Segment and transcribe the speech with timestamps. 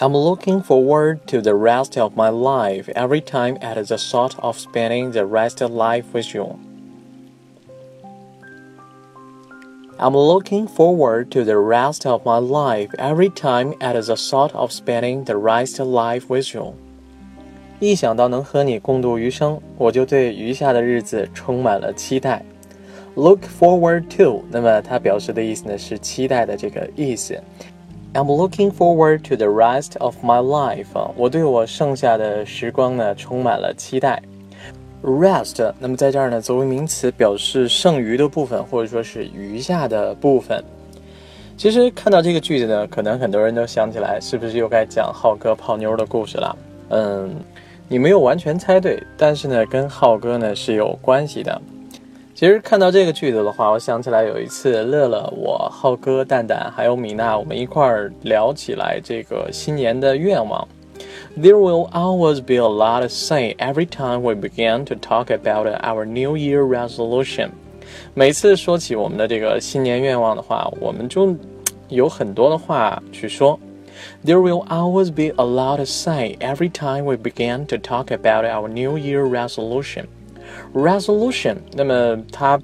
[0.00, 4.58] I'm looking forward to the rest of my life every time at the thought of
[4.58, 6.58] spending the rest of life with you.
[9.98, 14.70] I'm looking forward to the rest of my life every time at the thought of
[14.70, 16.74] spending the rest of life with you.
[17.80, 22.44] 一想到能和你共度余生，我就对余下的日子充满了期待。
[23.14, 27.42] Look forward to，那么它表示的意思呢是期待的这个意思。
[28.13, 34.21] I'm looking forward to the rest of my life，我对我剩下的时光呢充满了期待。
[35.01, 40.61] Rest，那么在这儿呢作为名词表示剩余的部分或者说是余下的部分。
[41.55, 46.57] 其实看到这个句子呢，可能很多人都想起来，是不是又该讲浩哥泡妞的故事了？
[46.89, 47.33] 嗯，
[47.87, 51.61] 你没有完全猜对，但是呢跟浩哥呢是有关系的。
[52.40, 60.68] 其实看到这个句子的话，我想起来有一次，乐乐、我、浩哥、蛋蛋还有米娜，我们一块儿聊起来这个新年的愿望。
[61.38, 66.04] There will always be a lot to say every time we begin to talk about our
[66.04, 67.50] New Year resolution。
[68.12, 71.34] 每次说起我们的这个新年愿望的话，我们就
[71.88, 73.58] 有很多的话去说。
[74.24, 78.68] There will always be a lot to say every time we begin to talk about our
[78.68, 80.04] New Year resolution。
[80.74, 82.60] resolution，那么它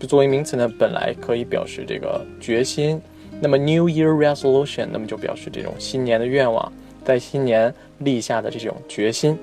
[0.00, 3.00] 作为名词呢，本来可以表示这个决心。
[3.40, 6.72] 那么 New Year resolution，那么就表示这种新年的愿望，
[7.04, 9.38] 在新年立下的这种决心。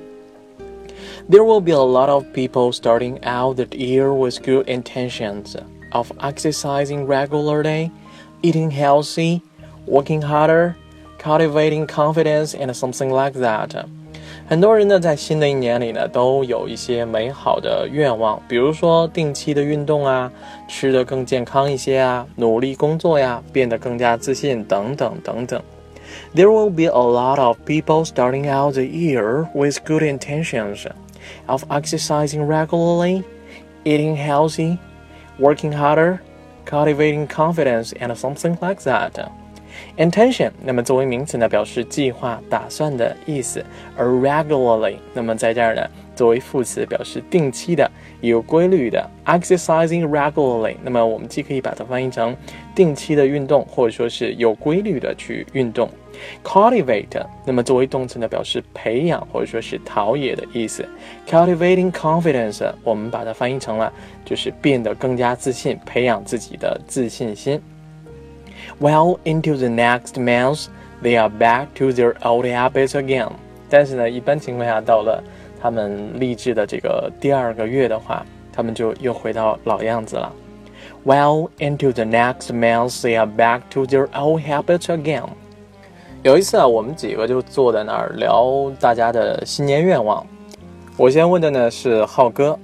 [1.29, 5.55] There will be a lot of people starting out the year with good intentions
[5.91, 7.91] of exercising regularly,
[8.41, 9.41] eating healthy,
[9.87, 10.75] working harder,
[11.19, 13.85] cultivating confidence, and something like that.
[14.47, 20.31] 很多人呢，在新的一年里呢，都有一些美好的愿望，比如说定期的运动啊，
[20.67, 25.61] 吃得更健康一些啊，努力工作呀，变得更加自信等等等等。
[26.35, 30.85] There will be a lot of people starting out the year with good intentions
[31.45, 33.23] of exercising regularly,
[33.85, 34.77] eating healthy,
[35.39, 36.19] working harder,
[36.65, 39.11] cultivating confidence, and something like that.
[39.96, 43.60] Intention，那么作为名词呢，表示计划、打算的意思；
[43.96, 45.82] 而 regularly，那么在这儿呢，
[46.14, 49.08] 作为副词，表示定期的、有规律的。
[49.24, 52.36] Exercising regularly，那么我们既可以把它翻译成
[52.74, 55.88] 定期的运动，或者说是有规律的去运动。
[56.42, 60.86] Cultivate，那么作为动词呢，表示培养或者说是陶冶的意思。
[61.28, 63.92] Cultivating confidence，我们把它翻译成了
[64.24, 67.60] 就是变得更加自信，培养自己的自信心。
[68.80, 70.66] Well into the next month,
[71.02, 73.30] they are back to their old habits again.
[73.68, 75.22] 但是呢，一般情况下，到了
[75.60, 80.32] 他们励志的这个第二个月的话，他们就又回到老样子了。
[81.04, 85.24] Well into the next month, they are back to their old habits again.
[86.22, 90.26] 有一次啊，我们几个就坐在那儿聊大家的新年愿望。
[90.96, 92.58] 我先问的呢是浩哥。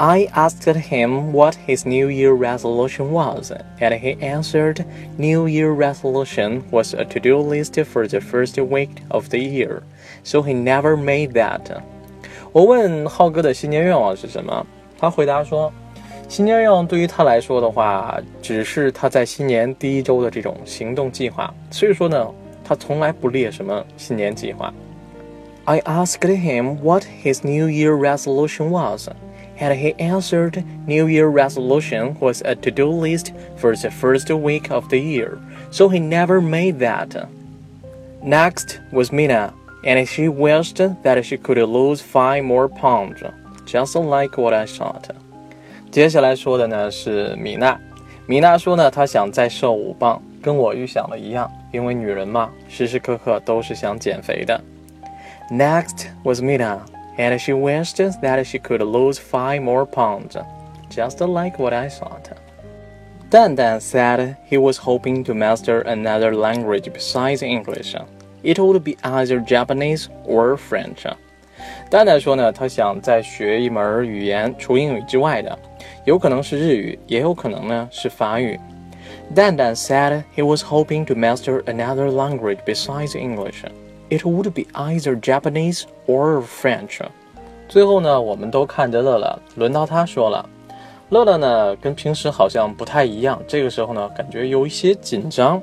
[0.00, 3.50] I asked him what his New Year resolution was,
[3.80, 4.84] and he answered
[5.16, 9.82] New Year resolution was a to do list for the first week of the year,
[10.22, 11.62] so he never made that.
[12.52, 14.66] 我问浩哥的新年愿望是什么，
[14.98, 15.72] 他回答说，
[16.28, 22.26] 新年愿望对于他来说的话，只是他在新年第一周的这种行动计划，所以说呢，
[22.62, 24.72] 他从来不列什么新年计划。
[25.64, 29.08] I asked him what his New Year resolution was
[29.60, 34.70] and he answered New Year resolution was a to do list for the first week
[34.70, 35.38] of the year,
[35.70, 37.28] so he never made that.
[38.22, 39.52] Next was Mina,
[39.84, 43.22] and she wished that she could lose five more pounds,
[43.64, 45.10] just like what I thought.
[45.90, 47.78] 接下来说的呢是米娜，
[48.26, 54.60] 米娜说呢她想再瘦五磅，跟我预想的一样，因为女人嘛，时时刻刻都是想减肥的。
[55.50, 56.80] Next was Mina
[57.18, 60.36] and she wished that she could lose five more pounds,
[60.90, 62.30] just like what I thought.
[63.30, 67.96] Dan Dan said he was hoping to master another language besides English.
[68.42, 71.06] It would be either Japanese or French.
[71.90, 75.58] 蛋蛋说呢，他想再学一门语言，除英语之外的，
[76.04, 78.58] 有可能是日语，也有可能呢是法语。
[79.34, 83.64] Dan Dan said he was hoping to master another language besides English.
[84.10, 87.00] It would be either Japanese or French。
[87.68, 90.48] 最后呢，我们都看着乐乐，轮到他说了。
[91.10, 95.60] 乐乐呢，跟平时好像不太一样，这个时候呢，感觉有一些紧张。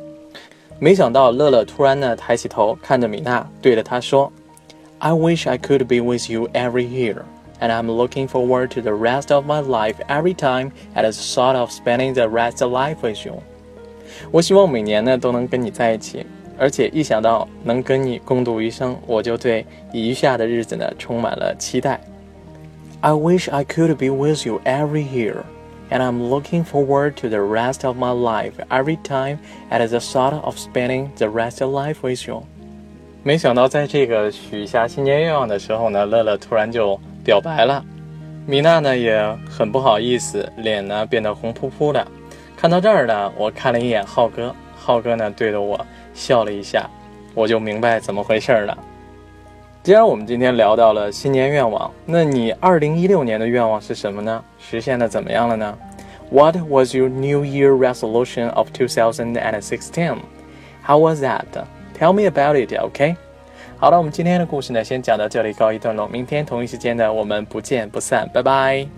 [0.80, 7.18] 没想到乐乐突然呢，抬起头看着米娜，对着他说：“I wish I could be with you every year,
[7.62, 11.58] and I'm looking forward to the rest of my life every time at the thought
[11.58, 13.36] of spending the rest of life with you。”
[14.32, 16.26] 我希望每年呢都能跟你在一起。
[16.59, 22.01] 而且一想到能跟你共度余生，我就对余下的日子呢充满了期待。
[23.01, 25.37] I wish I could be with you every year,
[25.89, 29.39] and I'm looking forward to the rest of my life every time
[29.71, 32.43] at the thought of spending the rest of life with you。
[33.23, 37.85] 没想到在这个许下新年愿望的时候呢，乐乐突然就表白了。
[38.47, 42.05] 米娜呢也很不好意思，脸呢变得红扑扑的。
[42.57, 44.55] 看到这儿呢，我看了一眼浩哥，
[44.89, 45.79] 浩哥呢对着我。
[46.15, 46.89] 笑了一下，
[47.35, 48.77] 我就明白怎么回事了。
[49.83, 54.43] 既然我们今天聊到了新年愿望，那你二零一六年的愿望是什么呢？
[54.59, 55.77] 实现的怎么样了呢
[56.31, 60.17] ？What was your New Year resolution of 2016?
[60.83, 61.45] How was that?
[61.99, 63.15] Tell me about it, OK?
[63.77, 66.09] 好了，我们今天的故事呢，先讲到这里，告一段落。
[66.09, 68.98] 明天同一时间呢，我们不见不散，拜拜。